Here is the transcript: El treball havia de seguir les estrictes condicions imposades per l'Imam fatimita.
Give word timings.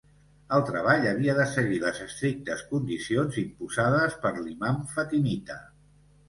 El 0.55 0.61
treball 0.67 1.03
havia 1.09 1.35
de 1.39 1.43
seguir 1.51 1.77
les 1.83 1.99
estrictes 2.05 2.63
condicions 2.71 3.37
imposades 3.43 4.17
per 4.25 4.33
l'Imam 4.39 4.83
fatimita. 4.97 5.61